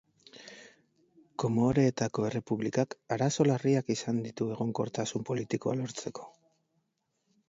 [1.43, 6.27] Komoreetako errepublikak arazo larriak izan ditu egonkortasun politikoa lortzeko.